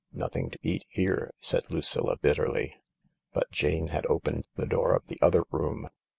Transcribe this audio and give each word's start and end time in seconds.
"Nothing 0.25 0.49
to 0.49 0.57
eat 0.63 0.83
here 0.89 1.29
I" 1.31 1.37
said 1.43 1.69
Lucilla 1.69 2.17
bitterly. 2.17 2.75
But 3.33 3.51
Jane 3.51 3.89
had 3.89 4.07
opened 4.07 4.47
the 4.55 4.65
door 4.65 4.95
of 4.95 5.05
the 5.05 5.19
other 5.21 5.43
room. 5.51 5.89